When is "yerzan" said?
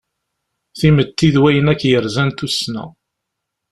1.89-2.29